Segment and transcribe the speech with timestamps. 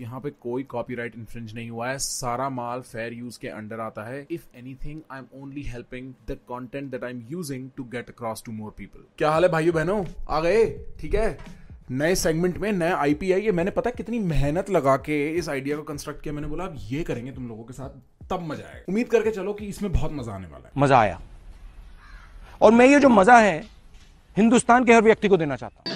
[0.00, 4.04] यहाँ पे कोई कॉपीराइट इन्फ्रिंज नहीं हुआ है। सारा माल फेयर यूज़ के अंडर आता
[4.04, 8.08] है। If anything I am only helping the content that I am using to get
[8.10, 10.04] across to more people क्या हाल है भाइयों बहनों?
[10.28, 10.64] आ गए?
[11.00, 11.38] ठीक है?
[11.90, 15.76] नए सेगमेंट में नया आईपी आई है। मैंने पता कितनी मेहनत लगा के इस आइडिया
[15.76, 18.00] को कंस्ट्रक्ट किया। मैंने बोला अब ये करेंगे तुम लोगों के साथ
[18.30, 21.20] तब मज़ा आएगा। उम्मीद करके चलो कि इसमें बहुत मज़ा आने वाला है। मज़ा आया।
[22.62, 23.62] और मैं ये जो मज़ा है
[24.36, 25.93] हिंदुस्तान के हर व्यक्ति को देना चाहता हूँ।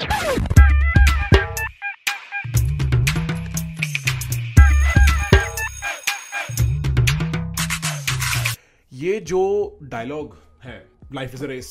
[8.99, 10.85] ये जो डायलॉग है
[11.15, 11.67] लाइफ इज़ अ रेस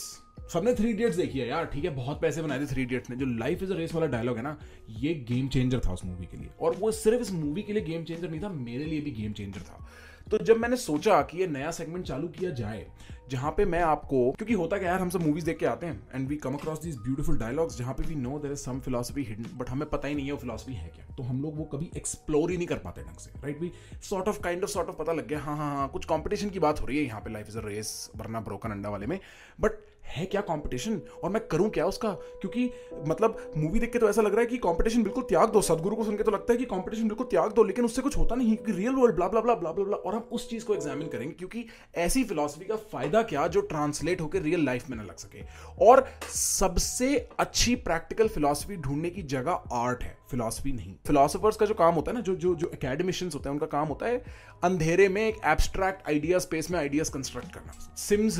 [0.53, 1.89] सबने थ्री इडियट्स देखी है यार, ठीक है?
[1.89, 4.43] बहुत पैसे बनाए थे थ्री इडियट्स ने। जो लाइफ इज़ अ रेस वाला डायलॉग है
[4.43, 4.57] ना,
[4.89, 7.83] ये गेम चेंजर था उस मूवी के लिए। और वो सिर्फ़ इस मूवी के लिए
[7.83, 9.87] गेम चेंजर नहीं था, मेरे लिए भी गेम चेंजर था।
[10.31, 12.87] तो जब मैंने सोचा कि ये नया सेगमेंट चालू किया जाए
[13.29, 16.01] जहाँ पे मैं आपको, क्योंकि होता क्या यार, हम सब मूवीज़ देख के आते हैं
[16.15, 19.23] and we come across this beautiful dialogues जहाँ पे we know there is some philosophy
[19.23, 21.63] hidden but हमें पता ही नहीं है वो फिलोसफी है क्या। तो हम लोग वो
[21.65, 23.71] कभी एक्सप्लोर ही नहीं कर पाते ढंग से right we
[24.09, 26.59] sort of kind of sort of पता लग गया हाँ हाँ हाँ कुछ कॉम्पिटिशन की
[26.59, 29.19] बात हो रही है यहाँ पे लाइफ इज़ अ रेस वरना ब्रोकन अंडा वाले में।
[29.59, 32.09] बट है क्या कंपटीशन और मैं करूँ क्या उसका?
[32.41, 32.69] क्योंकि
[33.07, 35.95] मतलब मूवी देख के तो ऐसा लग रहा है कि कंपटीशन बिल्कुल त्याग दो। सदगुरु
[35.95, 38.35] को सुन के तो लगता है कि कंपटीशन बिल्कुल त्याग दो, लेकिन उससे कुछ होता
[38.35, 40.73] नहीं कि real world blah blah blah blah blah blah और हम उस चीज़ को
[40.75, 41.65] एग्जामिन करेंगे, क्योंकि
[41.97, 45.43] ऐसी फिलोसफी का फ़ायदा क्या जो ट्रांसलेट होकर रियल लाइफ में ना लग सके?
[45.81, 51.73] और सबसे अच्छी प्रैक्टिकल फिलोसफी ढूँढने की जगह आर्ट है फिलोसफी नहीं। फिलोसफर्स का जो
[51.73, 54.23] काम होता है ना, जो जो जो एकेडमिशियंस होते हैं, उनका काम होता है
[54.63, 58.39] अंधेरे में एक एब्स्ट्रैक्ट आइडिया स्पेस में आइडियाज़ कंस्ट्रक्ट करना। सिम्स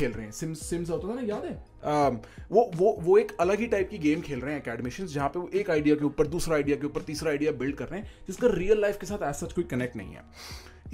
[0.00, 0.32] खेल रहे हैं?
[0.32, 1.54] सिम्स सिम्स होता था ना याद है?
[1.84, 2.08] आ,
[2.52, 5.38] वो वो वो एक अलग ही टाइप की गेम खेल रहे हैं एकेडमिशियंस जहाँ पे
[5.38, 8.12] वो एक आइडिया के ऊपर दूसरा आइडिया के ऊपर तीसरा आइडिया बिल्ड कर रहे हैं
[8.26, 10.22] जिसका रियल लाइफ के साथ एज सच कोई कनेक्ट नहीं है।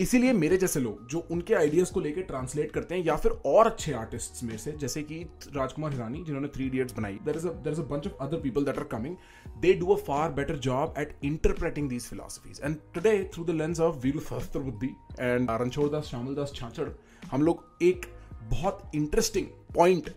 [0.01, 3.67] इसीलिए मेरे जैसे लोग जो उनके आइडियाज़ को लेकर ट्रांसलेट करते हैं या फिर और
[3.67, 5.19] अच्छे आर्टिस्ट में से जैसे कि
[5.57, 8.65] राजकुमार हिरानी जिन्होंने थ्री इडियट्स बनाई। There is there is a bunch of other people
[8.65, 9.17] that are coming
[9.61, 13.81] they do a far better job at interpreting these philosophies and today through the lens
[13.81, 14.21] of Viru
[14.61, 15.51] Sahastrabuddhe and
[15.91, 16.05] Ranchhoddas
[16.35, 16.89] Shyamaldas Chhachhad
[17.33, 18.07] हम लोग एक
[18.43, 20.11] बहुत interesting point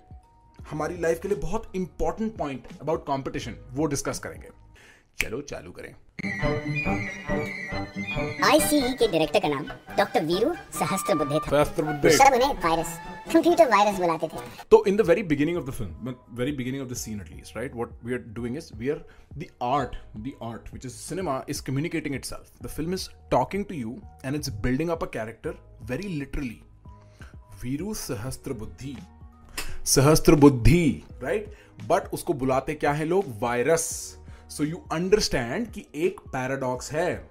[0.70, 4.50] हमारी life के लिए बहुत important point about competition वो discuss करेंगे।
[5.20, 5.94] चलो चालू करें।
[8.46, 9.66] आईसीई के डायरेक्टर का नाम
[9.98, 12.98] डॉक्टर वीरू सहस्त्र था। सहस्त्र सर उन्हें वायरस
[13.34, 14.38] कंप्यूटर वायरस बुलाते थे।
[14.72, 17.76] तो in the very beginning of the film very beginning of the scene at least right
[17.76, 19.06] what we are doing is we are
[19.38, 23.76] the art the art which is cinema is communicating itself the film is talking to
[23.76, 25.58] you and it's building up a character
[25.92, 26.62] very literally
[27.64, 27.94] Viru
[28.54, 28.96] Sahastrabuddhe.
[29.86, 31.54] Sahastrabuddhe बुद्धि right
[31.88, 33.26] but उसको बुलाते क्या है लोग?
[33.42, 33.84] Virus
[34.50, 37.30] so you understand कि एक paradox है।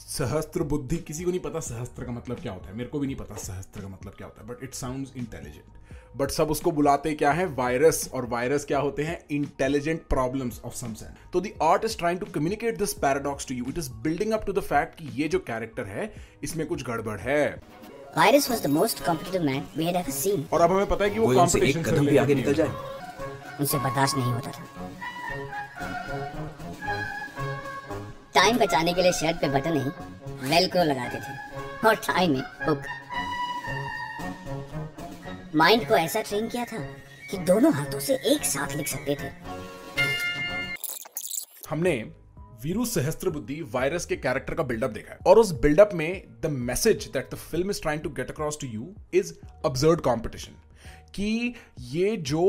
[0.00, 3.06] सहस्त्र बुद्धि किसी को नहीं पता सहस्त्र का मतलब क्या होता है। मेरे को भी
[3.06, 5.80] नहीं पता सहस्त्र का मतलब क्या होता है but it sound intelligent
[6.16, 7.46] but सब उसको बुलाते क्या है?
[7.48, 9.18] वायरस और वायरस क्या होते हैं?
[9.30, 13.54] Intelligent problems of some send तो the art is trying to communicate this paradox to
[13.54, 16.12] you it is building up to the fact कि ये जो कैरेक्टर है,
[16.42, 17.62] इसमें कुछ गड़बड़ है।
[18.16, 21.10] Virus was the most competitive man we had ever seen और अब हमें पता है
[21.10, 22.68] कि वो कंपटीशन एक कदम भी आगे निकल जाए।
[23.60, 24.64] उनसे बर्दाश्त नहीं होता था।
[28.34, 32.82] टाइम बचाने के लिए शर्ट पे बटन नहीं वेलक्रो लगाते थे। और टाई में हुक
[35.56, 36.78] माइंड को ऐसा ट्रेन किया था
[37.30, 39.30] कि दोनों हाथों से एक साथ लिख सकते थे।
[41.70, 41.92] हमने
[42.62, 46.50] वीरू सहस्त्र बुद्धि वायरस के कैरेक्टर का बिल्डअप देखा है। और उस बिल्डअप में the
[46.50, 49.32] message that the film is trying to get across to you is
[49.64, 50.62] observe competition
[51.14, 51.54] कि
[51.90, 52.44] ये जो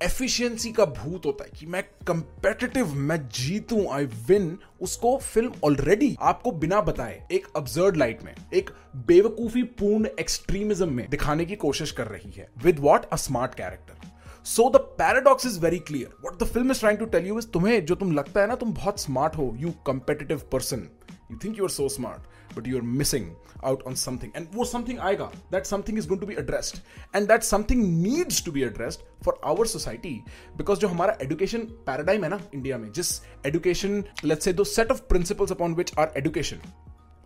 [0.00, 6.16] एफिशिएंसी का भूत होता है, कि मैं कंपेटिटिव मैं जीतूं आई विन उसको फ़िल्म ऑलरेडी
[6.22, 8.70] आपको बिना बताए एक अब्जर्ड लाइट में, एक
[9.06, 14.03] बेवकूफ़ी पूर्ण एक्सट्रीमिज्म में दिखाने की कोशिश कर रही है। With what a smart character
[14.46, 17.46] so the paradox is very clear what the film is trying to tell you is
[17.48, 20.88] तुम्हें जो तुम लगता है ना, तुम बहुत स्मार्ट हो you competitive person
[21.30, 23.30] you think you are so smart but you are missing
[23.64, 25.30] out on something and वो समथिंग आएगा.
[25.52, 26.76] That something is going to be addressed
[27.16, 30.14] and that something needs to be addressed for our society
[30.56, 34.90] because जो हमारा education paradigm है ना India में, जिस education let's say दो set
[34.90, 36.60] of principles upon which are education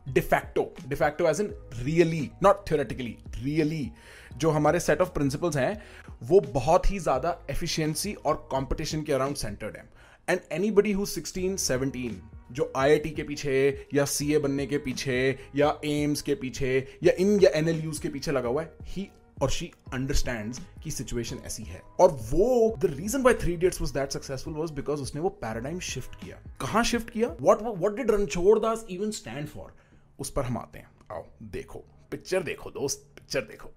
[0.06, 3.91] de facto de facto as in really not theoretically really
[4.36, 5.82] जो हमारे set of principles हैं,
[6.22, 9.88] वो बहुत ही ज़्यादा एफिशिएंसी और कंपटीशन के अराउंड सेंटर्ड है।
[10.28, 10.40] And
[10.70, 12.20] anybody who sixteen seventeen
[12.52, 17.38] जो आईआईटी के पीछे, या सीए बनने के पीछे, या एम्स के पीछे, या इन,
[17.40, 19.08] या एन के पीछे लगा हुआ है ही
[19.42, 20.54] और शी अंडरस्टैंड
[20.84, 24.70] कि सिचुएशन ऐसी है। और वो the reason why three idiots was that successful was
[24.70, 27.28] because उसने वो पैराडाइम शिफ्ट किया। कहाँ शिफ्ट किया?
[27.40, 29.72] What what did Ranchhod Das even stand for
[30.19, 33.70] उस पर हम आते हैं। आओ, देखो पिक्चर देखो, दोस्त पिक्चर देखो।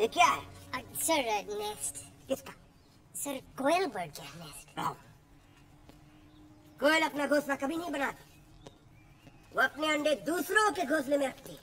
[0.00, 0.82] ये क्या है?
[1.00, 2.04] Sir nest.
[2.28, 2.52] किसका?
[3.14, 4.66] सर कोयल बर्ड का नेस्ट।
[6.80, 8.24] कोयल अपना घोंसला कभी नहीं बनाती।
[9.56, 11.58] वो अपने अंडे दूसरों के घोंसले में रखती है।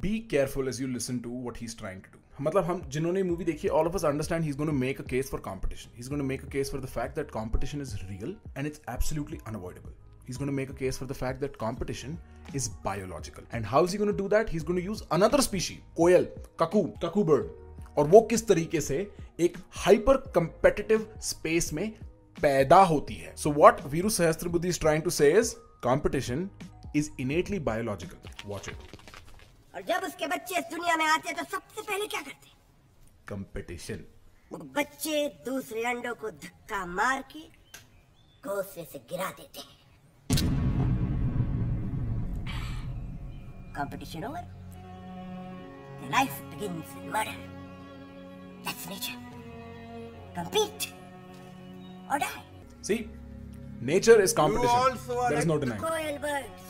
[0.00, 3.44] Be careful as you listen to what he trying to do मतलब हम जिन्होंने मूवी
[3.44, 6.00] देखी all of us understand he is going to make a case for competition he
[6.00, 8.80] is going to make a case for the fact that competition is real and it's
[8.90, 9.92] absolutely unavoidable
[10.26, 12.18] he's going to make a case for the fact that competition
[12.52, 13.44] is biological.
[13.52, 14.48] And how is he going to do that?
[14.48, 16.26] He's going to use another species, koel,
[16.58, 17.52] cuckoo, cuckoo bird.
[17.98, 18.96] और वो किस तरीके से
[19.40, 21.88] एक hyper competitive space में
[22.36, 24.08] पैदा होती है सो what Viru
[24.48, 25.30] Sahastrabuddhe is trying to say
[25.82, 26.48] competition
[26.96, 28.92] is innately biological watch it
[29.74, 32.56] और जब उसके बच्चे इस दुनिया में आते हैं तो सबसे पहले क्या करते हैं
[33.28, 34.04] कंपटीशन
[34.52, 37.40] बच्चे दूसरे अंडों को धक्का मार के
[38.44, 39.73] घोंसले से गिरा देते हैं
[43.75, 44.47] Competition over
[46.01, 47.33] The life begins in murder.
[48.63, 49.17] That's nature.
[50.35, 50.93] Compete
[52.09, 52.43] or die.
[52.81, 53.09] See,
[53.81, 54.69] nature is competition.
[54.69, 55.81] also are There is like no denying.
[55.81, 56.69] Coil birds.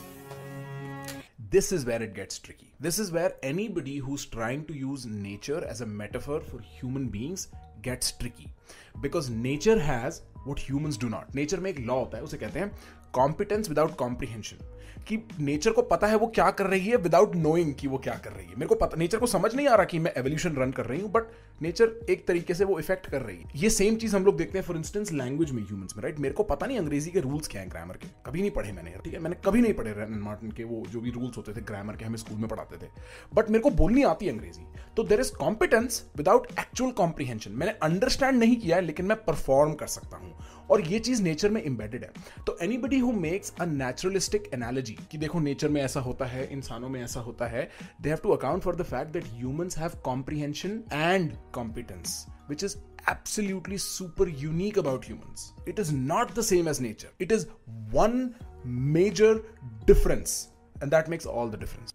[1.50, 2.72] This is where it gets tricky.
[2.80, 7.48] This is where anybody who's trying to use nature as a metaphor for human beings
[7.82, 8.52] gets tricky.
[9.00, 11.34] Because nature has what humans do not.
[11.34, 12.72] Nature में एक law होता है उसे कहते हैं
[13.15, 14.71] competence without comprehension
[15.07, 18.13] कि nature को पता है वो क्या कर रही है विदाउट नोइंग कि वो क्या
[18.23, 20.55] कर रही है। मेरे को पता नेचर को समझ नहीं आ रहा कि मैं एवोल्यूशन
[20.55, 21.27] रन कर रही हूँ बट
[21.61, 24.57] नेचर एक तरीके से वो इफ़ेक्ट कर रही है। ये सेम चीज़ हम लोग देखते
[24.57, 27.47] हैं फॉर इंस्टेंस लैंग्वेज में ह्यूमंस में राइट मेरे को पता नहीं अंग्रेज़ी के रूल्स
[27.47, 29.19] क्या है ग्रामर के। कभी नहीं पढ़े मैंने, ठीक है?
[29.19, 32.05] मैंने कभी नहीं पढ़े रैन मार्टिन के वो जो भी रूल्स होते थे ग्रामर के,
[32.05, 32.89] हमें स्कूल में पढ़ाते थे।
[33.33, 34.65] बट मेरे को बोलनी आती है अंग्रेज़ी।
[34.97, 39.73] तो there is competence without actual comprehension मैंने अंडरस्टैंड नहीं किया है, लेकिन मैं परफॉर्म
[39.73, 40.35] कर सकता हूँ।
[40.71, 42.11] और ये चीज़ नेचर में इंबेडेड है
[42.47, 46.89] तो anybody who makes a naturalistic analogy कि देखो नेचर में ऐसा होता है इंसानों
[46.89, 47.69] में ऐसा होता है
[48.01, 52.77] they have to account for the fact that humans have comprehension and competence which is
[53.07, 55.53] absolutely super unique about humans.
[55.65, 57.09] It is not the same as nature.
[57.19, 57.47] It is
[57.91, 58.35] one
[58.65, 59.41] major
[59.85, 61.93] difference, and that makes all the difference.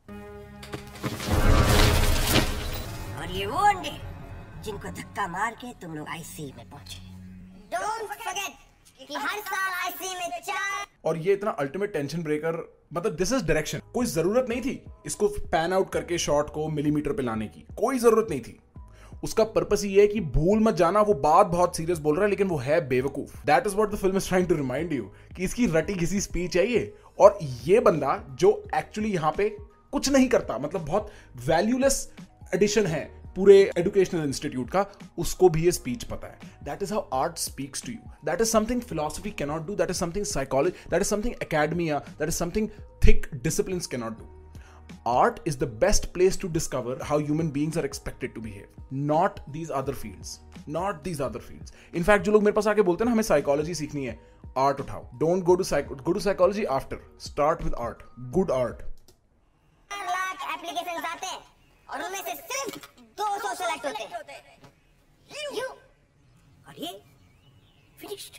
[3.19, 3.97] और ये वो अंडे
[4.65, 7.09] जिनको धक्का मार के तुम लोग आईसी में पहुँचे
[7.73, 8.60] डोंट फॉरगेट
[9.01, 12.57] कि हर साल में चार और ये इतना अल्टीमेट टेंशन ब्रेकर
[12.93, 17.13] मतलब दिस इज़ डायरेक्शन कोई ज़रूरत नहीं थी इसको पैन आउट करके शॉट को मिलीमीटर
[17.13, 18.59] पे लाने की। कोई ज़रूरत नहीं थी।
[19.25, 22.31] उसका पर्पस ये है कि भूल मत जाना, वो बात बहुत सीरियस बोल रहा है,
[22.31, 25.03] लेकिन वो है बेवकूफ़। That is what the film is trying to remind you
[25.37, 29.49] कि इसकी रटी किसी स्पीच है ये। और ये बंदा जो एक्चुअली यहाँ पे
[29.93, 31.11] कुछ नहीं करता मतलब बहुत
[31.47, 32.09] वैल्यूलेस
[32.55, 33.03] एडिशन है
[33.37, 34.87] पूरे एजुकेशनल इंस्टीट्यूट का,
[35.19, 38.51] उसको भी ये स्पीच पता है। That is how art speaks to you that is
[38.51, 42.69] something philosophy cannot do that is something psychology that is something academia that is something
[43.07, 44.37] thick discipline cannot do
[45.49, 48.81] is the best place to discover how human beings are expected to behave.
[49.11, 50.33] Not these other fields.
[50.77, 51.73] Not these other fields.
[52.01, 54.19] In fact, जो लोग मेरे पास आके बोलते हैं ना, हमें psychology सीखनी है।
[54.59, 55.65] आर्ट उठाओ। Don't go to
[56.03, 58.03] go to psychology after start with art
[58.35, 58.83] good art
[59.91, 61.41] lakh application आते हैं।
[61.91, 64.59] और उनमें से सिर्फ़ दो सौ सेलेक्ट होते हैं
[65.57, 65.67] यू
[66.69, 66.93] और ये
[68.01, 68.39] फिनिश्ड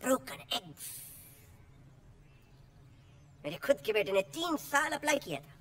[0.00, 0.88] ब्रोकन एग्स
[3.44, 5.56] मेरे खुद के बेटे ने तीन साल अप्लाई किया था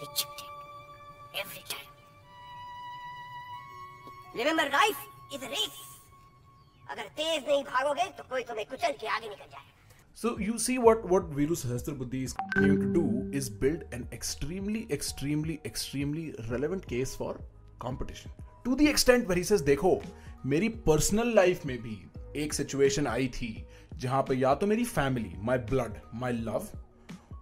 [0.00, 1.90] rejected every time
[4.36, 4.96] remember life
[5.34, 5.80] is a race
[6.90, 9.70] अगर तेज नहीं भागोगे तो कोई तुम्हें कुचल के आगे निकल जाएगा
[10.18, 13.04] So you see what what Viru Sahasrabuddhi is going to do.
[13.33, 17.39] is build an extremely, extremely, extremely relevant case for
[17.79, 18.31] competition.
[18.65, 20.01] To the extent where he says, देखो
[20.45, 21.97] मेरी पर्सनल लाइफ में भी
[22.43, 23.51] एक सिचुएशन आई थी
[23.99, 26.67] जहां पे या तो मेरी family my blood my love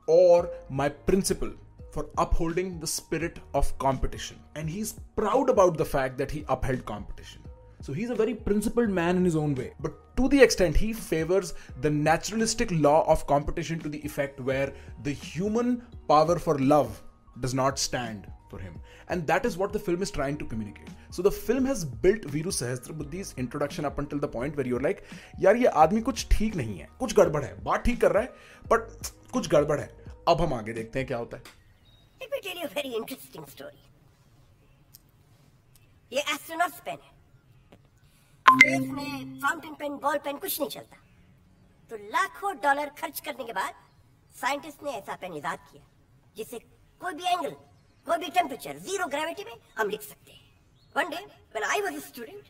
[0.10, 1.54] और my principle
[1.96, 4.40] for upholding the spirit of competition.
[4.56, 7.42] And he's proud about the fact that he upheld competition.
[7.82, 9.74] So he's a very principled man in his own way.
[9.80, 14.74] But to the extent he favors the naturalistic law of competition to the effect where
[15.04, 17.02] the human power for love
[17.42, 18.80] does not stand for him.
[19.10, 20.90] And that is what the film is trying to communicate.
[21.12, 25.04] So the film has built Viru Sahasrabuddhi's introduction up until the point where you're like,
[25.42, 28.34] यार ये आदमी कुछ ठीक नहीं है कुछ गड़बड़ है बात ठीक कर रहा है
[28.72, 29.90] बट कुछ गड़बड़ है
[30.28, 31.44] अब हम आगे देखते हैं क्या होता है
[32.22, 33.78] Let me tell you a very interesting story.
[36.14, 37.14] ये एस्ट्रोनॉट्स पेन है
[38.51, 40.97] स्पेस में फाउंटेन पेन, बॉल पेन कुछ नहीं चलता।
[41.91, 43.75] तो लाखों डॉलर खर्च करने के बाद
[44.35, 45.83] साइंटिस्ट ने ऐसा पेन इजाद किया,
[46.37, 46.59] जिसे
[47.01, 47.51] कोई भी एंगल,
[48.07, 50.41] कोई भी टेम्परेचर ज़ीरो ग्रेविटी में हम लिख सकते हैं।
[50.95, 52.45] One day when I was a student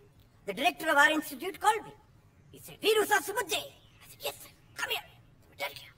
[0.47, 1.93] the director of our institute called me
[2.55, 3.73] he said Viru साहब समझ जाइए
[4.27, 4.53] यस सर
[4.83, 5.05] कम हियर
[5.61, 5.89] डर गया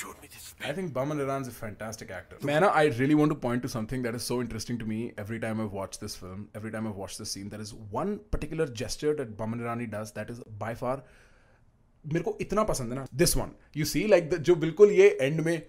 [0.00, 2.36] Showed me this I think Baman Iran's a fantastic actor.
[2.42, 5.40] Man, I really want to point to something that is so interesting to me every
[5.40, 7.48] time I've watched this film, every time I've watched this scene.
[7.48, 11.02] There is one particular gesture that Baman Irani does that is by far
[12.04, 15.40] मेरे को इतना पसंद है ना this one you see like जो बिल्कुल ये end
[15.40, 15.62] में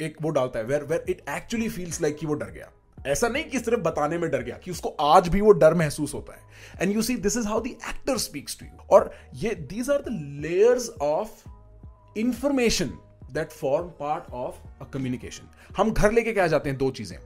[0.00, 2.70] एक वो डालता है where where it actually feels like कि वो डर गया
[3.06, 6.14] ऐसा नहीं कि सिर्फ़ बताने में डर गया कि उसको आज भी वो डर महसूस
[6.14, 9.10] होता है and you see this is how the actor speaks to you और
[9.44, 10.16] ये these are the
[10.46, 11.42] layers of
[12.18, 12.92] information
[13.32, 17.18] that form part of a communication हम घर लेके क्या जाते हैं दो चीज़ें।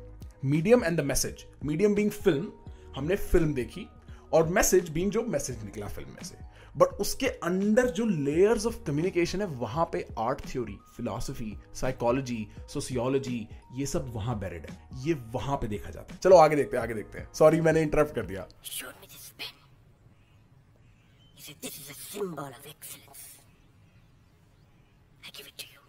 [0.44, 2.52] Medium and the message medium being film
[2.96, 3.86] हमने फ़िल्म देखी
[4.32, 6.36] और मैसेज बींग जो मैसेज निकला फ़िल्म में से।
[6.74, 13.46] बट उसके अंडर जो लेयर्स ऑफ़ कम्युनिकेशन है, वहाँ पे art theory philosophy psychology sociology
[13.76, 16.82] ये सब वहाँ बैरिड है। ये वहाँ पे देखा जाता है। चलो आगे देखते हैं,
[16.82, 19.54] आगे देखते हैं। सॉरी मैंने इंटरप्ट कर दिया showed me this pen.
[21.36, 23.22] He said, This is a symbol of excellence.
[25.24, 25.80] I give it to you.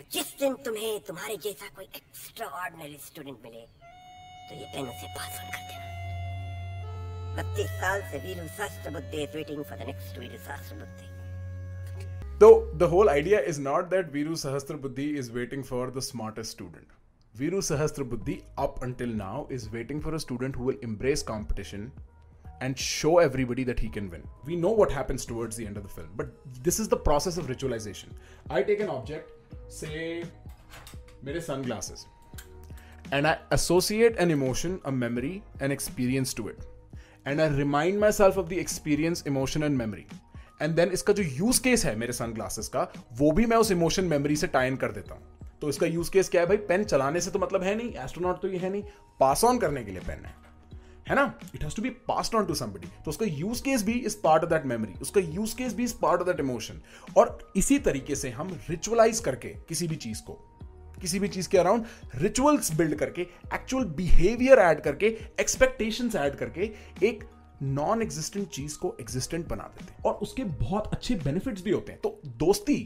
[0.00, 3.64] और जिस दिन तुम्हें तुम्हारे जैसा कोई एक्स्ट्रा ऑर्डनरी स्टूडेंट मिले
[4.50, 5.88] तो ये पेन उसे पास ऑन कर देना।
[7.36, 9.26] बत्तीस साल से वीरू शास्त्र बुद्धि
[10.44, 11.08] शास्त्र बुद्धि।
[12.38, 14.36] तो the whole idea is not that Viru
[14.84, 16.86] Sahastrabuddhe is waiting for the smartest student
[17.34, 17.60] Viru
[18.12, 21.90] Sahastrabuddhe up until now is waiting for a student who will embrace competition
[22.62, 25.84] and show everybody that he can win we know what happens towards the end of
[25.84, 28.18] the film but this is the process of ritualisation
[28.52, 29.38] I take an object
[29.68, 30.24] say,
[31.22, 32.06] mere sunglasses,
[33.12, 36.66] and I associate an emotion, a memory, an experience to it.
[37.26, 40.06] And I remind myself of the experience, emotion, and memory.
[40.62, 42.80] And then इसका जो use case है मेरे sun glasses का
[43.18, 46.28] वो भी मैं उस emotion memory से टाइन कर देता हूँ तो इसका यूज़ केस
[46.28, 48.82] क्या है भाई पेन चलाने से तो मतलब है नहीं एस्ट्रोनॉट तो ये है नहीं
[49.20, 50.34] पास ऑन करने के लिए पेन है
[51.10, 51.22] है ना?
[51.54, 54.44] It has to be passed on to somebody तो उसका यूज़ केस भी is part
[54.44, 56.80] of that memory उसका यूज़ केस भी is part of that emotion
[57.16, 60.32] और इसी तरीके से हम रिचुअलाइज करके किसी भी चीज़ को,
[61.00, 63.22] किसी भी चीज़ के अराउंड रिचुअल्स बिल्ड करके
[63.54, 65.06] एक्चुअल बिहेवियर ऐड करके
[65.40, 66.70] एक्सपेक्टेशंस ऐड करके
[67.02, 67.24] एक
[67.62, 71.92] नॉन एग्जिस्टेंट चीज़ को एग्जिस्टेंट बना देते हैं। और उसके बहुत अच्छे बेनिफिट्स भी होते
[71.92, 72.78] हैं। तो दोस्ती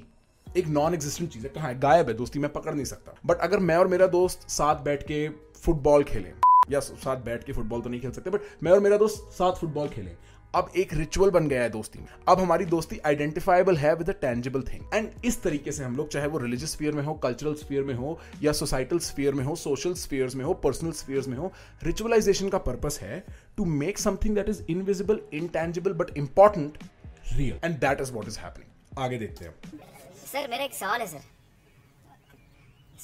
[0.47, 1.79] एक नॉन एग्जिस्टेंट चीज़ है। कहा है?
[1.81, 5.03] गायब है। दोस्ती मैं पकड़ नहीं सकता। बट अगर मैं और मेरा दोस्त साथ बैठ
[5.03, 6.33] के फुटबॉल खेलें
[6.71, 9.61] या साथ बैठ के फुटबॉल तो नहीं खेल सकते बट मैं और मेरा दोस्त साथ
[9.61, 10.17] फुटबॉल खेलें।
[10.55, 14.13] अब एक रिचुअल बन गया है दोस्ती में। अब हमारी दोस्ती आइडेंटिफाइबल है with a
[14.21, 17.55] tangible thing and इस तरीके से हम लोग, चाहे वो रिलीजियस स्फीयर में हो कल्चरल
[17.55, 21.37] स्फीयर में हो, या सोसाइटल स्फीयर में हो सोशल स्फीयर्स में हो पर्सनल स्फीयर्स में
[21.39, 21.53] हो
[21.85, 23.25] रिचुअलाइजेशन का पर्पस है
[23.57, 26.79] to make something that is invisible intangible but important
[27.33, 29.55] real and that is what is happening आगे देखते हैं।
[30.33, 31.23] सर, मेरा एक सवाल है, सर।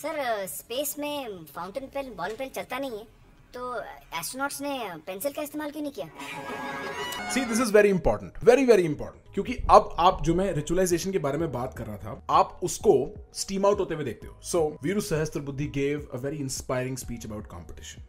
[0.03, 3.07] सर स्पेस में फाउंटेन पेन बॉल पेन चलता नहीं है?
[3.55, 3.81] तो
[4.19, 7.31] एस्ट्रोनॉट्स ने पेंसिल का इस्तेमाल क्यों नहीं किया?
[7.31, 11.19] See this is very important very very important क्योंकि अब आप जो मैं रिचुअलाइजेशन के
[11.19, 12.95] बारे में बात कर रहा था, आप उसको
[13.35, 15.01] स्टीम आउट होते हुए देखते हो। So Viru
[15.41, 18.05] Sahastrabuddhe gave a very inspiring speech about competition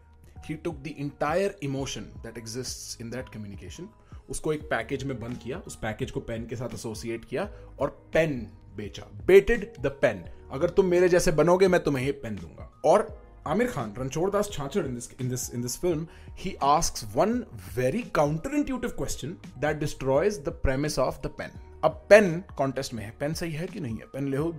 [0.45, 3.89] he took the entire emotion that exist in that communication
[4.29, 7.89] उसको एक पैकेज में बंद किया, उस पैकेज को पेन के साथ एसोसिएट किया और
[8.13, 8.39] पेन
[8.75, 13.07] बेचा। बेटेड द पेन अगर तुम मेरे जैसे बनोगे, मैं तुम्हें ये पेन दूँगा। और
[13.46, 17.46] Amir Khan, Ranchor Das Chachar in this in this in this film, he asks one
[17.76, 21.50] very counterintuitive question that destroys the premise of the pen.
[21.84, 24.52] अब पेन कॉन्टेस्ट में है पेन सही है कि नहीं है पेन ले हो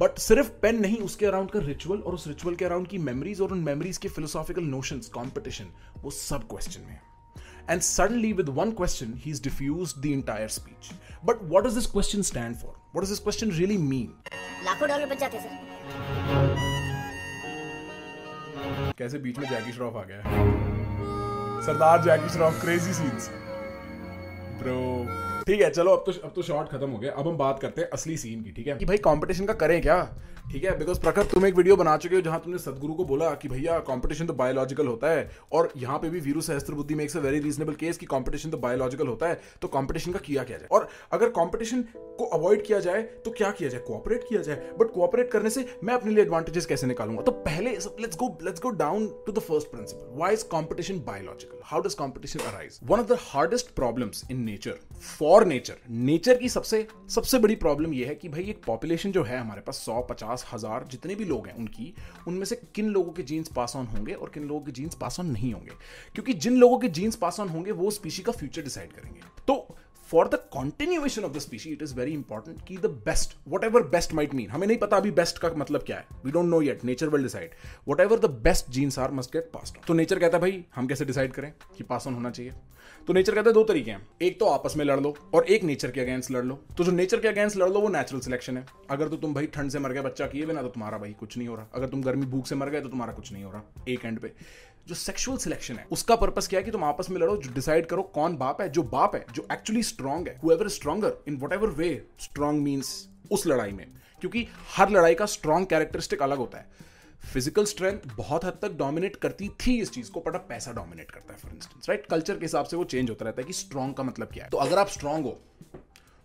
[0.00, 3.40] बट सिर्फ पेन नहीं उसके अराउंड का रिचुअल और उस रिचुअल के अराउंड की मेमोरीज
[3.40, 7.00] और उन मेमोरीज के फिलोसॉफिकल नोशंस कंपटीशन वो सब क्वेश्चन में है
[7.68, 10.90] and suddenly with one question he's diffused the entire speech
[11.30, 14.12] but what does this question stand for what does this question really mean
[14.64, 16.49] लाखों डॉलर बच जाते सर
[18.97, 20.21] कैसे बीच में जैकी श्रॉफ आ गया
[21.61, 23.29] सरदार Jackie Shroff crazy scenes
[24.61, 25.05] bro
[25.47, 27.81] ठीक है, चलो, अब तो अब तो शॉर्ट खत्म हो गया। अब हम बात करते
[27.81, 28.75] हैं असली सीन की, ठीक है?
[28.75, 29.95] कि भाई कंपटीशन का करें क्या?
[30.49, 33.29] ठीक है बिकॉज़ प्रखर तुम एक वीडियो बना चुके हो जहाँ तुमने सदगुरु को बोला
[33.33, 37.03] कि भैया कंपटीशन तो बायोलॉजिकल होता है, और यहाँ पे भी वीरू सहस्त्र बुद्धि में
[37.03, 40.57] एक वेरी रीजनेबल केस कि कंपटीशन तो बायोलॉजिकल होता है तो कंपटीशन का किया क्या
[40.57, 40.67] जाए?
[40.71, 41.81] और अगर कंपटीशन
[42.19, 43.81] को अवॉइड किया जाए तो क्या किया जाए?
[43.81, 47.21] कोऑपरेट किया जाए बट कोऑपरेट करने से मैं अपने लिए एडवांटेजेस कैसे निकालूँगा?
[47.21, 51.61] तो पहले let's go let's go down to the first principle why is competition biological
[51.65, 54.79] how does competition arise one of the hardest problems in nature
[55.19, 59.23] for nature nature की सबसे सबसे बड़ी प्रॉब्लम यह है कि भाई, एक पॉपुलेशन जो
[59.23, 61.93] है हमारे पास सौ पचास हज़ार जितने भी लोग हैं उनकी,
[62.27, 65.19] उनमें से किन लोगों के जीन्स पास ऑन होंगे और किन लोगों के जीन्स पास
[65.19, 65.71] ऑन नहीं होंगे?
[66.15, 69.75] क्योंकि जिन लोगों के जीन्स पास ऑन होंगे, वो स्पीशी का फ्यूचर डिसाइड करेंगे। तो
[70.09, 74.13] for the continuation of the species it is very important कि the best whatever best
[74.13, 76.83] might mean हमें नहीं पता अभी बेस्ट का मतलब क्या है। We don't know yet
[76.85, 77.51] nature will decide
[77.99, 81.05] whatever the best genes are must get pass तो नेचर कहता है, भाई, हम कैसे
[81.05, 82.53] डिसाइड करें कि पास ऑन होना चाहिए?
[83.07, 85.63] तो नेचर कहता है दो तरीके हैं। एक तो आपस में लड़ लो और एक
[85.63, 88.57] नेचर के अगेंस्ट लड़ लो। तो जो नेचर के अगेंस्ट लड़ लो, वो नेचुरल सिलेक्शन
[88.57, 91.13] है। अगर तो तुम भाई ठंड से मर गए, बच्चा किए बिना तो तुम्हारा भाई
[91.13, 93.43] कुछ नहीं हो रहा। अगर तुम गर्मी, भूख से मर गए तो तुम्हारा कुछ नहीं
[93.43, 94.31] हो रहा। एक एंड पे।
[94.87, 97.85] जो सेक्सुअल सिलेक्शन है, उसका पर्पस क्या है कि तुम आपस में लड़ो, जो डिसाइड
[97.85, 101.67] करो कौन बाप है, जो बाप है, जो एक्चुअली स्ट्रांग है however stronger in whatever
[101.67, 103.87] way strong means उस लड़ाई में।
[104.19, 106.91] क्योंकि हर लड़ाई का स्ट्रांग कैरेक्टरिस्टिक अलग होता है।
[107.23, 111.11] फ़िज़िकल स्ट्रेंथ बहुत हद तक डोमिनेट करती थी इस चीज़ को बट अब पैसा डोमिनेट
[111.11, 113.53] करता है फॉर इंस्टेंस राइट कल्चर के हिसाब से वो चेंज होता रहता है कि
[113.53, 115.39] स्ट्रांग का मतलब क्या है। तो अगर आप स्ट्रांग हो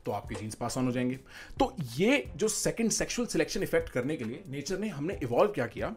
[0.07, 1.17] तो आपके जीन्स पास ऑन हो जाएँगे।
[1.59, 5.67] तो ये जो सेकंड सेक्सुअल सिलेक्शन इफ़ेक्ट करने के लिए नेचर ने हमने इवॉल्व क्या
[5.67, 5.95] किया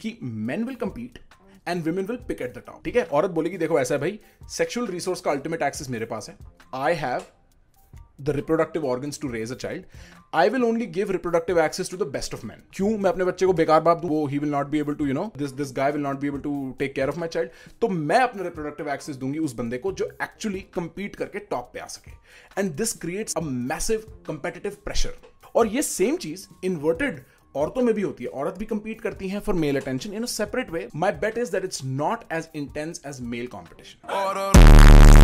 [0.00, 1.18] कि men will compete
[1.68, 3.04] and women will pick at the top ठीक है?
[3.04, 4.18] औरत बोलेगी, देखो, ऐसा है भाई
[4.50, 6.36] सेक्सुअल रिसोर्स का अल्टीमेट एक्सेस मेरे पास है।
[6.74, 7.22] I have
[8.18, 9.84] the reproductive organs to raise a child
[10.34, 13.46] I will only give reproductive access to the best of man क्यों मैं अपने बच्चे
[13.46, 14.10] को बेकार बाप दूँ?
[14.10, 16.28] वो ही will not be able to you know this this guy will not be
[16.28, 17.50] able to take care of my child
[17.80, 21.80] तो मैं अपने रिप्रोडक्टिव एक्सेस दूँगी उस बंदे को जो एक्चुअली कंपीट करके टॉप पे
[21.80, 22.10] आ सके।
[22.60, 25.16] And this creates a massive competitive pressure
[25.56, 27.20] और ये सेम चीज़ इन्वर्टेड
[27.54, 30.26] औरतों में भी होती है। औरत भी कंपीट करती हैं for male attention in a
[30.26, 35.21] separate way my bet is that it's not as intense as male competition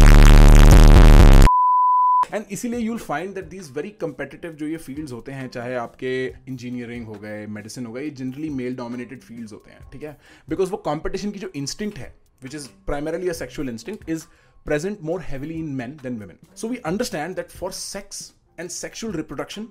[2.33, 5.75] and इसीलिए you will find that these very competitive जो ये फील्ड्स होते हैं, चाहे
[5.77, 6.13] आपके
[6.49, 10.17] इंजीनियरिंग हो गए मेडिसिन हो गए, ये जनरली मेल डोमिनेटेड फ़ील्ड होते हैं, ठीक है?
[10.49, 14.25] बिकॉज़ वो कॉम्पिटिशन की जो इंस्टिंग है which is primarily a sexual instinct is
[14.67, 19.15] present more heavily in man than women so we understand that for sex and sexual
[19.15, 19.69] reproduction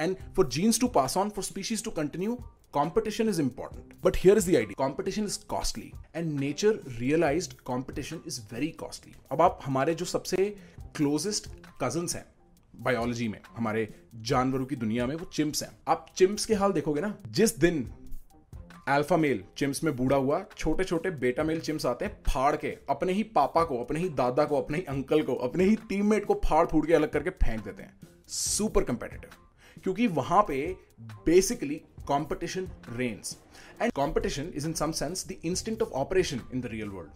[0.00, 2.38] and for genes to pass on for species to continue
[2.72, 8.20] competition is important but here is the idea competition is costly and nature realize competition
[8.26, 10.54] is very costly अब आप हमारे जो सबसे
[11.00, 11.48] closest
[11.82, 12.24] cousins हैं
[12.76, 17.00] biology में, हमारे जानवरों की दुनिया में वो चिम्प्स हैं। आप चिम्प्स के हाल देखोगे
[17.00, 17.92] ना, जिस दिन
[18.88, 22.68] अल्फ़ा मेल चिम्स में बूढ़ा हुआ छोटे छोटे बेटा मेल चिम्स आते हैं, फाड़ के,
[22.90, 26.24] अपने ही पापा को, अपने ही दादा को, अपने ही अंकल को, अपने ही टीममेट
[26.24, 29.30] को फाड़ फूड़ के अलग करके फेंक देते हैं। सुपर कंपेटिटिव
[29.82, 33.38] क्योंकि वहाँ पे basically competition reigns
[33.82, 37.10] and competition is in some sense the instinct of operation in the real world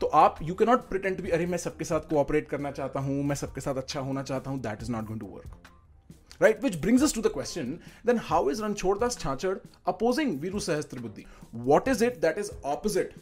[0.00, 3.36] तो आप यू कैनॉट प्रिटेंट भी अरे मैं सबके साथ कोऑपरेट करना चाहता हूँ, मैं
[3.36, 7.14] सबके साथ अच्छा होना चाहता हूँ that is not going to work right which brings
[7.14, 9.56] to the question then how is Ranchhoddas Chhanchad
[9.88, 10.60] opposing Viru
[11.00, 13.14] Sahastrabuddhe what is it that is opposite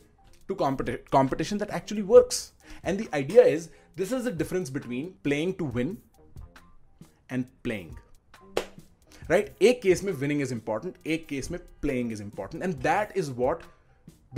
[0.49, 2.31] to competition that actually work
[2.85, 5.97] and the idea is this is the difference between playing to win
[7.33, 7.91] and playing
[9.31, 13.17] right एक case में winning is important एक case में playing is important and that
[13.17, 13.63] is what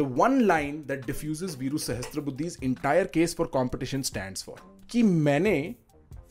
[0.01, 4.61] the line that that diffuses Sahastrabuddhe बुद्धि entire case for competition stands for.
[4.91, 5.75] कि मैंने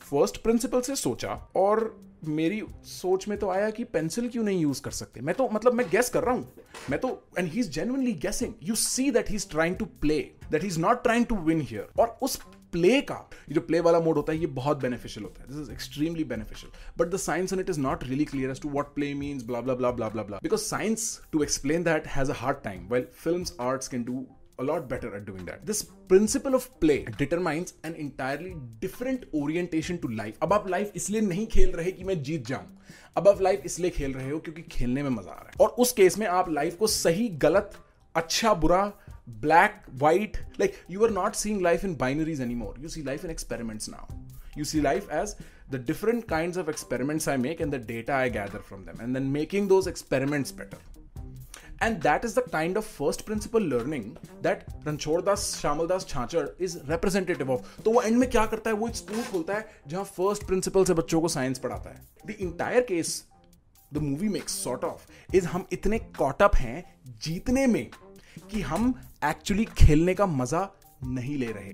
[0.00, 4.82] first principal से सोचा और मेरी सोच में तो आया कि पेंसिल क्यों नहीं यूज़
[4.82, 5.20] कर सकते?
[5.20, 6.52] मैं तो मतलब मैं गेस कर रहा हूँ।
[6.90, 10.18] मैं तो and he is genuinely guessing you see that he is trying to play
[10.50, 12.40] that he is not trying to win here और उस
[12.76, 15.60] प्ले का ये जो प्ले वाला मोड होता है ये बहुत बेनिफिशियल होता है this
[15.60, 18.94] is extremely beneficial but the science in it is not really clear as to what
[18.94, 22.40] play means blah blah blah blah blah blah because science to explain that has a
[22.40, 24.24] hard time while films arts can do
[24.58, 25.64] a lot better at doing that.
[25.66, 30.38] This principle of play determines an entirely different orientation to life.
[30.42, 32.66] अब आप life इसलिए नहीं खेल रहे कि मैं जीत जाऊँ
[33.16, 35.68] अब आप लाइफ इसलिए खेल रहे हो क्योंकि खेलने में मज़ा आ रहा है और
[35.78, 37.78] उस केस में आप लाइफ को सही गलत
[38.14, 38.82] अच्छा बुरा
[39.45, 43.29] black white like you are not seeing life in binaries anymore you see life in
[43.29, 44.07] experiments now
[44.55, 45.35] you see life as
[45.69, 49.15] the different kinds of experiments i make and the data i gather from them and
[49.15, 50.77] then making those experiments better
[51.81, 54.05] and that is the kind of first principle learning
[54.41, 58.69] that Ranchhod Das Shyamal Das Chanchad is representative of तो वो and में क्या करता
[58.69, 62.01] है वो एक school खोलता है जहां फर्स्ट प्रिंसिपल से बच्चों को साइंस पढ़ाता है
[62.27, 63.23] the entire case
[63.93, 66.83] the movie makes sort of is हम इतने कॉटअप हैं
[67.23, 67.85] जीतने में
[68.50, 70.68] कि हम एक्चुअली खेलने का मज़ा
[71.04, 71.72] नहीं ले रहे।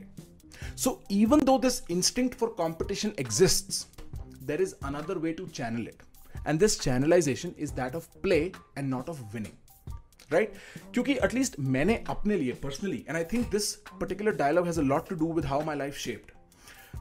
[0.77, 3.99] So even though this instinct for competition exist
[4.43, 6.03] there is another way to channel it
[6.49, 8.41] and this channelization is that of play
[8.79, 9.93] and not of winning
[10.33, 10.53] right
[10.95, 15.09] क्योंकि एटलीस्ट मैंने अपने लिए personally and I think this particular dialogue has a lot
[15.09, 16.32] to do with how my life shaped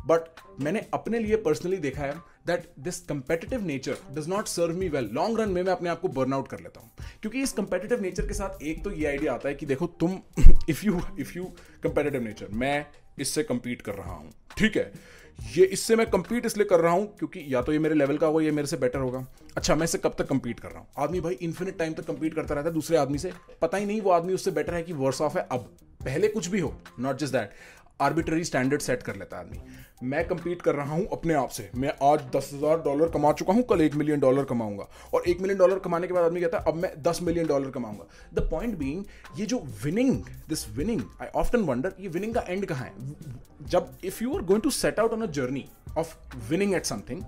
[0.07, 2.13] but मैंने अपने लिए personally देखा है
[2.47, 6.01] that this competitive nature does not serve me well long run में मैं अपने आप
[6.01, 9.05] को बर्न आउट कर लेता हूँ। क्योंकि इस कंपेटिटिव नेचर के साथ एक तो ये
[9.05, 10.19] आइडिया आता है कि देखो तुम
[10.69, 11.43] if you if you
[11.83, 12.85] competitive nature मैं
[13.19, 14.91] इससे कंपीट कर रहा हूँ। ठीक है?
[15.39, 18.27] ये इससे मैं कंपीट इसलिए कर रहा हूँ क्योंकि या तो ये मेरे लेवल का
[18.27, 19.25] होगा, ये मेरे से बेटर होगा।
[19.57, 20.87] अच्छा मैं इससे कब तक कंपीट कर रहा हूँ?
[20.97, 24.01] आदमी भाई इन्फिनिट टाइम तक कंपीट करता रहता है दूसरे आदमी से। पता ही नहीं
[24.01, 27.17] वो आदमी उससे बेटर है कि वर्स ऑफ़ है अब। पहले कुछ भी हो not
[27.17, 27.51] just that
[28.01, 29.59] arbitrary standard set कर लेता है आदमी।
[30.03, 33.53] मैं कंपीट कर रहा हूँ अपने आप से। मैं आज दस हज़ार डॉलर कमा चुका
[33.53, 36.57] हूँ, कल एक मिलियन डॉलर कमाऊँगा। और एक मिलियन डॉलर कमाने के बाद आदमी कहता
[36.57, 39.03] है, अब मैं दस मिलियन डॉलर कमाऊँगा। द पॉइंट बीइंग
[39.39, 42.93] ये जो winning this winning I often wonder ये विनिंग का एंड कहाँ है?
[43.61, 45.65] जब if you are going to set out on a journey
[45.97, 46.15] of
[46.49, 47.23] winning at something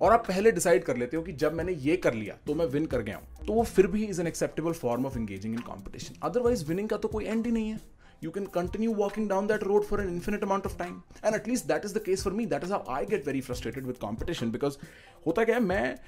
[0.00, 2.66] और आप पहले डिसाइड कर लेते हो कि जब मैंने ये कर लिया तो मैं
[2.66, 5.60] विन कर गया हूँ तो वो फिर भी is an acceptable form of engaging in
[5.62, 7.80] competition otherwise winning का तो कोई एंड ही नहीं है।
[8.20, 11.02] you can continue walking down that road for an infinite amount of time.
[11.22, 12.44] And at least that is the case for me.
[12.44, 14.50] That is how i get very frustrated with competition.
[14.50, 14.78] Because
[15.24, 15.98] hota kya main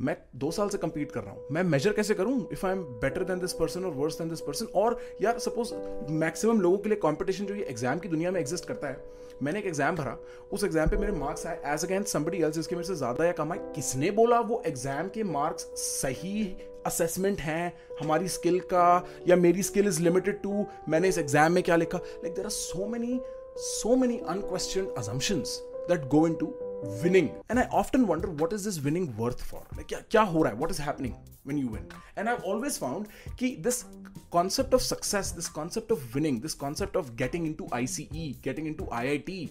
[0.00, 2.48] मैं दो साल से compete कर रहा हूँ। मैं major कैसे करूँ?
[2.52, 5.72] If I am better than this person और वर्स देन दिस पर्सन और यार सपोज़
[6.12, 9.04] मैक्सिमम लोगों के लिए कंपटीशन जो ये एग्ज़ाम की दुनिया में एग्जिस्ट करता है,
[9.42, 10.16] मैंने एक एग्ज़ाम भरा।
[10.52, 13.32] उस एग्ज़ाम पे मेरे मार्क्स आए एज अगेंस्ट समबडी एल्स जिसके मेरे से ज़्यादा या
[13.32, 16.44] कम आए। किसने बोला वो एग्ज़ाम के मार्क्स सही
[16.86, 17.72] असेसमेंट हैं?
[18.00, 21.98] हमारी स्किल का या मेरी स्किल इज़ लिमिटेड टू मैंने इस एग्ज़ाम में क्या लिखा?
[21.98, 23.20] Like there are so many
[23.58, 26.46] so many unquestioned assumptions that go into
[26.82, 27.30] winning.
[27.48, 29.66] And i often wonder what is this winning worth for?
[29.76, 30.54] Like kya, kya ho raha hai?
[30.54, 31.86] what is happening when you win?
[32.16, 33.84] And i've always found ki this
[34.30, 38.00] concept of success this concept of winning this concept of getting into ice
[38.42, 39.50] getting into iit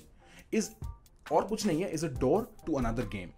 [0.51, 0.71] is
[1.31, 3.33] or kuch nahi hai, is a door to another game.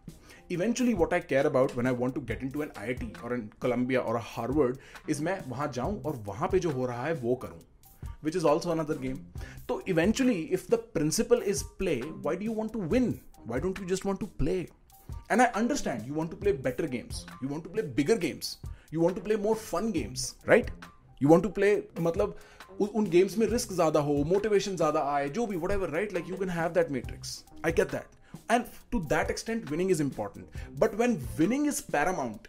[0.49, 3.51] Eventually what i care about when i want to get into an iit or an
[3.59, 7.13] columbia or a harvard is मैं वहाँ जाऊँ और वहाँ पे जो हो रहा है
[7.13, 7.59] वो करूँ,
[8.21, 9.25] which is also another game.
[9.69, 13.19] So eventually if the principle is play why do you want to win?
[13.47, 14.67] Why don't you just want to play?
[15.29, 18.57] And I understand you want to play better games, you want to play bigger games,
[18.91, 20.69] you want to play more fun games, right?
[21.21, 22.35] You want to play मतलब
[22.81, 26.37] उन games में risk ज़्यादा हो motivation ज़्यादा आए जो भी whatever right like you
[26.37, 27.31] can have that matrix
[27.65, 32.47] I get that and to that extent winning is important but when winning is paramount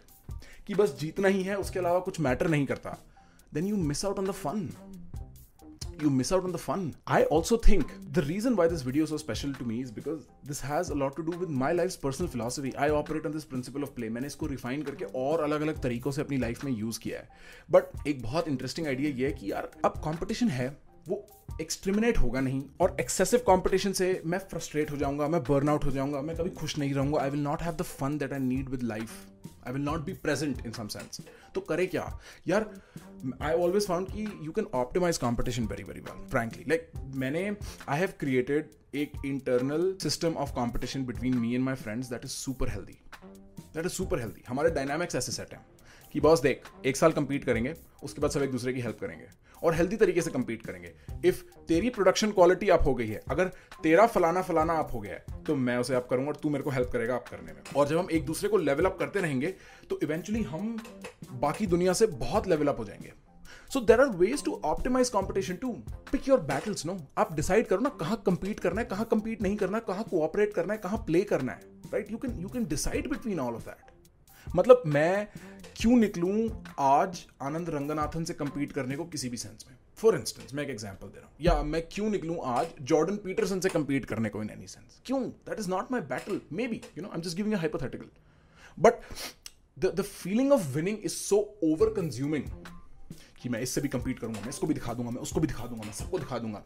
[0.67, 2.97] कि बस जीतना ही है उसके अलावा कुछ मैटर नहीं करता
[3.53, 4.69] then you miss out on the fun
[6.05, 6.83] you miss out on the fun.
[7.07, 10.27] I also think the reason why this video is so special to me is because
[10.51, 12.73] this has a lot to do with my life's personal philosophy.
[12.85, 14.09] I operate on this principle of play.
[14.09, 17.29] मैंने इसको refine करके और अलग अलग तरीकों से अपनी life में यूज़ किया है
[17.71, 20.69] बट एक बहुत इंटरेस्टिंग आइडिया ये है कि यार, अब कंपटीशन है,
[21.09, 21.25] वो
[21.61, 25.91] एक्सट्रिमिनेट होगा नहीं और एक्सेसिव कंपटीशन से मैं फ्रस्ट्रेट हो जाऊँगा, मैं बर्न आउट हो
[25.91, 28.69] जाऊँगा, मैं कभी खुश नहीं रहूँगा I will not have the fun that I need
[28.69, 29.11] with life
[29.69, 31.21] I will not be present in some sense
[31.55, 32.19] तो करे क्या?
[32.47, 32.81] यार
[33.41, 37.57] आई ऑलवेज फाउंड कि you can optimize competition very very well frankly like मैंने
[37.89, 42.31] I have created एक internal system of competition between me and my friends that is
[42.31, 42.97] super healthy
[43.73, 45.65] that is super healthy हमारे dynamics ऐसे set हैं
[46.13, 49.27] कि boss देख, एक साल compete करेंगे, उसके बाद सब एक दूसरे की हेल्प करेंगे।
[49.63, 50.93] और हेल्दी तरीके से कंपीट करेंगे।
[51.25, 53.47] इफ़ तेरी प्रोडक्शन क्वालिटी अप हो गई है, अगर
[53.83, 56.63] तेरा फलाना फलाना अप हो गया है तो मैं उसे अप करूँगा और तू मेरे
[56.63, 59.21] को हेल्प करेगा अप करने में। और जब हम एक दूसरे को लेवल अप करते
[59.21, 59.53] रहेंगे
[59.89, 60.77] तो इवेंचुअली हम
[61.31, 63.13] बाकी दुनिया से बहुत लेवल अप हो जाएँगे।
[63.73, 65.71] So there are ways to optimize competition to
[66.11, 69.55] pick your battles no आप डिसाइड करो ना कहाँ कंपीट करना है, कहाँ कंपीट नहीं
[69.57, 71.59] करना कहाँ कोऑपरेट करना है, कहाँ प्ले करना है
[71.93, 73.97] right you can you can decide between all of that
[74.47, 75.27] मतलब मैं
[75.79, 79.75] क्यों निकलूं आज आनंद रंगनाथन से कंपीट करने को किसी भी सेंस में?
[79.97, 83.59] फॉर इंस्टेंस मैं एक एग्ज़ाम्पल दे रहा हूँ। या मैं क्यों निकलूं आज जॉर्डन पीटरसन
[83.59, 85.21] से कंपीट करने को इन एनी सेंस क्यों?
[85.21, 88.09] That is not my battle maybe you know I am just giving hypothetical
[88.77, 88.93] but
[89.77, 92.43] the feeling of winning is so over consuming
[93.41, 95.67] कि मैं इससे भी कंपीट करूँगा, मैं इसको भी दिखा दूँगा, मैं उसको भी दिखा
[95.67, 96.63] दूँगा, मैं सबको दिखा दूँगा।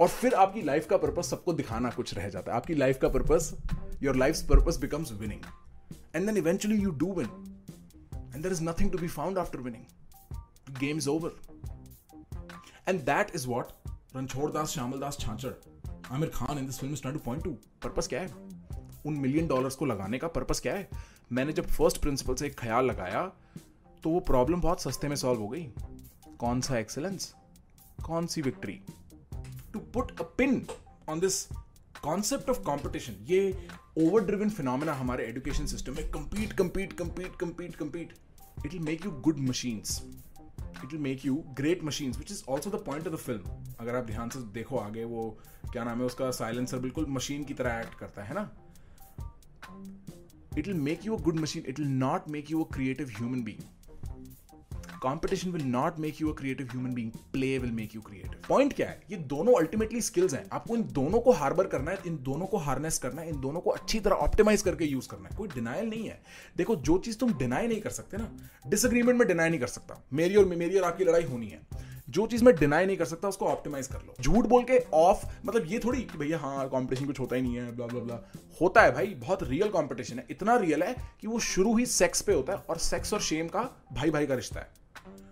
[0.00, 3.08] और फिर आपकी लाइफ का पर्पज सबको दिखाना कुछ रह जाता है। आपकी लाइफ का
[3.08, 3.52] purpose
[4.02, 5.52] your life purpose becomes winning
[6.16, 7.28] and then eventually you do win.
[8.38, 9.86] And there is nothing to be found after winning.
[10.66, 11.30] The game is over.
[12.86, 13.72] And that is what
[14.14, 15.56] Ranchhod Das, Shamal Das, Chanchar,
[16.08, 17.56] Amir Khan in this film is trying to point to.
[17.82, 18.28] Purpose क्या है
[19.06, 20.88] उन million dollars को लगाने का purpose क्या है
[21.32, 23.24] मैंने जब फ़र्स्ट प्रिंसिपल से एक ख्याल लगाया
[24.04, 25.64] तो वो प्रॉब्लम बहुत सस्ते में सॉल्व हो गई
[26.44, 27.32] कौन सा एक्सेलेंस
[28.06, 28.80] कौन सी victory
[29.72, 30.66] to put a pin
[31.08, 31.42] on this
[32.02, 33.42] concept of competition ये
[33.98, 38.12] ओवर ड्रिवन फिनोमिना हमारे एजुकेशन सिस्टम में compete compete compete compete compete
[38.66, 40.02] it will make you good machines
[40.60, 43.42] it will make you great machines which is also the point of the film
[43.80, 45.38] अगर आप ध्यान से देखो आगे, वो,
[45.72, 48.50] क्या नाम है उसका साइलेंसर बिल्कुल मशीन की तरह एक्ट करता है ना?
[50.58, 53.42] It will make you a good machine it will not make you a creative human
[53.42, 53.77] being
[55.02, 58.72] competition will not make you a creative human being play will make you creative point
[58.72, 59.02] क्या है?
[59.10, 62.56] ये दोनों ultimately skills हैं। आपको इन दोनों को harbour करना है, इन दोनों को
[62.56, 65.88] हार्नेस करना है, इन दोनों को अच्छी तरह ऑप्टिमाइज करके यूज़ करना है। कोई डिनाइल
[65.88, 66.22] नहीं है।
[66.56, 68.30] देखो, जो चीज़ तुम डिनाई नहीं कर सकते ना
[68.66, 72.26] डिसएग्रीमेंट में डिनाई नहीं कर सकता। मेरी और मेरी और आपकी लड़ाई होनी है। जो
[72.26, 75.66] चीज़ मैं डिनाई नहीं कर सकता, उसको ऑप्टिमाइज कर लो। झूठ बोल के ऑफ़ मतलब
[75.66, 78.14] ये थोड़ी कि भैया हाँ कंपटीशन कुछ होता ही नहीं है ब्ला ब्ला ब्ला
[78.60, 82.22] होता है भाई, बहुत रियल कंपटीशन है। इतना रियल है कि वो शुरू ही सेक्स
[82.22, 84.68] पे होता है और सेक्स और शेम का भाई भाई का रिश्ता है।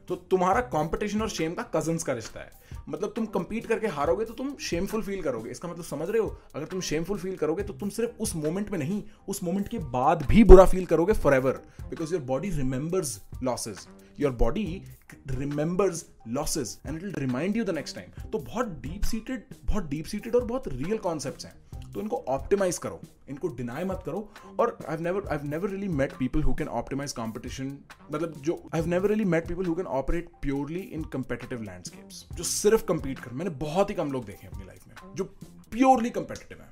[0.08, 4.24] तो तुम्हारा कंपटीशन और शेम का कजन्स का रिश्ता है। मतलब तुम कंपीट करके हारोगे
[4.24, 6.28] तो तुम शेमफुल फील करोगे। इसका मतलब समझ रहे हो?
[6.54, 9.78] अगर तुम शेमफुल फील करोगे तो तुम सिर्फ़ उस मोमेंट में नहीं, उस मोमेंट के
[9.78, 13.86] बाद भी बुरा फील करोगे forever because your body remembers losses
[14.20, 14.82] your body
[15.30, 19.88] remembers losses and it will remind you the next time तो बहुत डीप सीटेड बहुत
[19.88, 21.54] डीप सीटेड और बहुत रियल कॉन्सेप्ट हैं।
[21.94, 24.18] तो इनको ऑप्टिमाइज करो। इनको डिनाई मत करो।
[24.60, 27.66] और I never I never really met people who can optimize competition
[28.12, 32.44] मतलब जो I never really met people who can operate purely in competitive landscapes जो
[32.44, 35.24] सिर्फ़ कंपीट कर। मैंने बहुत ही कम लोग देखे अपनी लाइफ में, जो
[35.70, 36.70] प्योरली कंपेटिटिव है।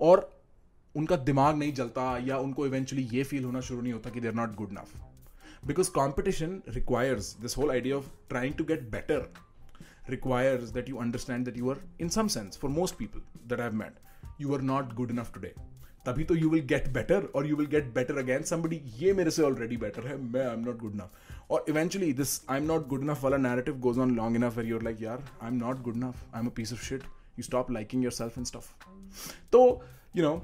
[0.00, 0.28] और
[0.94, 4.28] उनका दिमाग नहीं जलता या उनको इवेंचुअली ये फील होना शुरू नहीं होता कि they
[4.28, 9.28] are not good enough because competition requires this whole idea of trying to get better
[10.10, 13.78] requires that you understand that you are, in some sense, for most people that i've
[13.78, 13.96] met
[14.38, 15.52] you are not good enough today.
[16.06, 19.30] तभी तो you will get better और you will get better again somebody ये मेरे
[19.30, 22.66] से already better है, मैं I am not good enough और eventually this I am
[22.66, 25.82] not good enough वाला narrative goes on long enough your like यार I am not
[25.82, 27.02] good enough I am a piece of shit
[27.38, 28.70] you stop liking yourself and stuff
[29.52, 29.62] तो
[30.16, 30.34] you know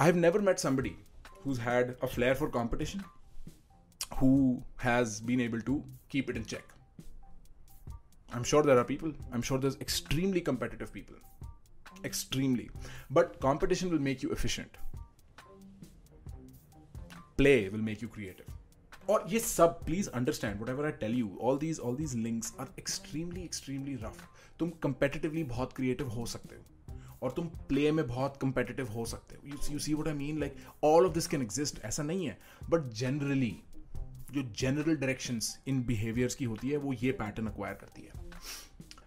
[0.00, 0.96] I have never met somebody
[1.42, 3.02] who's had a flair for competition,
[4.20, 4.30] who
[4.84, 5.74] has been able to
[6.14, 6.72] keep it in check.
[8.30, 9.12] I'm sure there are people.
[9.32, 11.20] I'm sure there's extremely competitive people.
[12.04, 12.68] Extremely
[13.10, 14.78] but competition will make you efficient
[17.36, 18.46] play will make you creative
[19.06, 22.68] or yes sub please understand whatever i tell you all these all these links are
[22.78, 24.26] extremely extremely rough
[24.60, 29.36] तुम competitively बहुत creative हो सकते हो और तुम play में बहुत competitive हो सकते
[29.36, 32.38] हो you see what I mean like all of this can exist ऐसा नहीं है
[32.70, 33.56] बट जनरली
[34.32, 38.12] जो जनरल डायरेक्शंस इन बिहेवियर्स की होती है वो ये पैटर्न अक्वायर करती है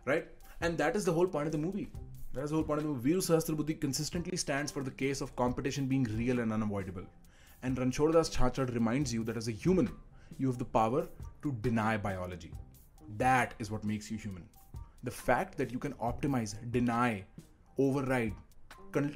[0.08, 1.88] right and that is the whole point of the movie
[2.34, 3.12] That is the whole point of the movie.
[3.12, 7.04] Veeru Sahasrabuddhi consistently stands for the case of competition being real and unavoidable.
[7.62, 9.90] And Ranchordas Chachad reminds you that as a human,
[10.38, 11.08] you have the power
[11.44, 12.54] to deny biology.
[13.18, 14.48] That is what makes you human.
[15.04, 17.26] The fact that you can optimize, deny,
[17.78, 18.34] override,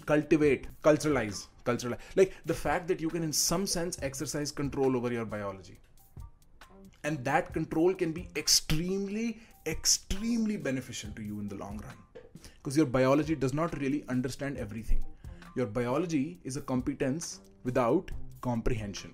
[0.06, 2.00] cultivate, culturalize, culturalize.
[2.16, 5.80] Like the fact that you can, in some sense, exercise control over your biology.
[7.06, 11.96] And that control can be extremely, extremely beneficial to you in the long run.
[12.58, 15.06] Because your biology does not really understand everything.
[15.56, 19.14] Your biology is a competence without comprehension.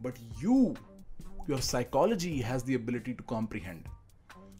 [0.00, 0.74] But you,
[1.46, 3.88] your psychology has the ability to comprehend.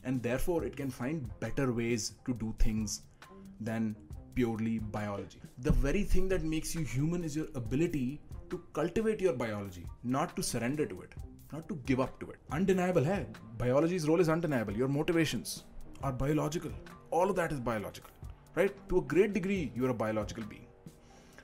[0.04, 3.02] And therefore, it can find better ways to do things
[3.60, 3.96] than
[4.34, 5.40] purely biology.
[5.58, 8.20] The very thing that makes you human is your ability
[8.50, 11.14] to cultivate your biology, not to surrender to it,
[11.52, 12.36] not to give up to it.
[12.52, 13.26] Undeniable hai.
[13.58, 14.76] Biology's role is undeniable.
[14.76, 15.64] Your motivations
[16.02, 16.70] are biological.
[17.10, 18.10] All of that is biological.
[18.54, 18.74] Right?
[18.88, 20.66] To a great degree, you're a biological being.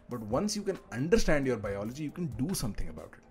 [0.09, 3.23] But once you can understand your biology, you can do something about it,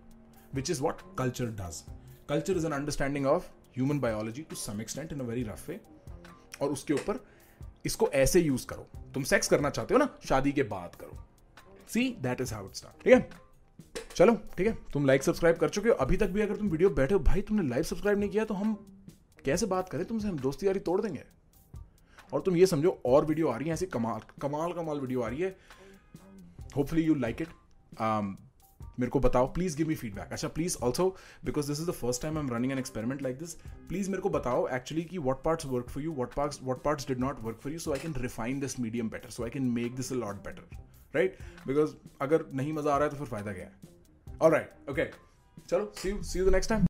[0.52, 1.84] which is what culture does.
[2.28, 5.80] Culture is an understanding of human biology to some extent in a very rough way.
[6.62, 7.20] और उसके ऊपर
[7.86, 11.18] इसको ऐसे use करो तुम sex करना चाहते हो ना शादी के बाद करो
[11.94, 13.30] see that is how it start ठीक है
[14.16, 16.90] चलो ठीक है तुम लाइक सब्सक्राइब कर चुके हो अभी तक भी अगर तुम वीडियो
[17.00, 18.74] बैठे हो भाई तुमने लाइक सब्सक्राइब नहीं किया तो हम
[19.46, 21.24] कैसे बात करें तुमसे हम दोस्ती यारी तोड़ देंगे
[22.34, 25.28] और तुम ये समझो, और वीडियो आ रही है, ऐसी कमाल कमाल कमाल वीडियो आ
[25.28, 25.58] रही है।
[26.76, 27.48] होपफुली यू लाइक इट
[29.00, 31.08] मेरे को बताओ प्लीज़ गिव मी फीडबैक अच्छा please also
[31.46, 33.54] because this is the first time I am running an experiment like this
[33.90, 37.08] please मेरे को बताओ एक्चुअली कि what parts work for you what parts what parts
[37.08, 39.64] did not work for you so I can refine this medium better so I can
[39.72, 40.78] make this a lot better
[41.16, 43.72] right because अगर नहीं मज़ा आ रहा है तो फिर फ़ायदा क्या है?
[44.42, 45.06] ऑल राइट ओके
[45.70, 46.86] चलो see you see you the next time